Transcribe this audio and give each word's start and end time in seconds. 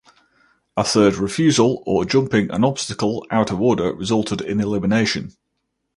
A 0.75 0.83
third 0.83 1.17
refusal 1.17 1.83
or 1.85 2.05
jumping 2.05 2.49
an 2.49 2.63
obstacle 2.63 3.23
out 3.29 3.51
of 3.51 3.61
order 3.61 3.93
resulted 3.93 4.41
in 4.41 4.59
elimination. 4.59 5.35